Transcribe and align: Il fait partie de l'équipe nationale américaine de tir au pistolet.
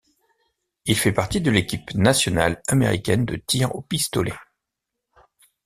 Il 0.85 0.97
fait 0.97 1.11
partie 1.11 1.41
de 1.41 1.51
l'équipe 1.51 1.93
nationale 1.93 2.63
américaine 2.67 3.23
de 3.23 3.35
tir 3.35 3.75
au 3.75 3.83
pistolet. 3.83 4.33